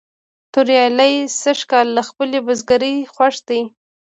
توریالی 0.53 1.13
سږ 1.41 1.59
کال 1.71 1.87
له 1.97 2.01
خپلې 2.09 2.37
بزگرۍ 2.47 2.95
خوښ 3.13 3.35
دی. 3.47 3.61